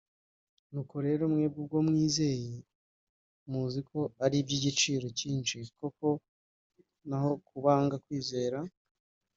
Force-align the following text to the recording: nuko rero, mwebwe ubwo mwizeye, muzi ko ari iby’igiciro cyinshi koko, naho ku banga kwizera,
nuko 0.71 0.95
rero, 1.05 1.23
mwebwe 1.31 1.57
ubwo 1.63 1.77
mwizeye, 1.87 2.55
muzi 3.51 3.79
ko 3.89 3.99
ari 4.25 4.35
iby’igiciro 4.41 5.05
cyinshi 5.17 5.55
koko, 5.77 6.07
naho 7.09 7.31
ku 7.47 7.55
banga 7.65 7.95
kwizera, 8.05 8.57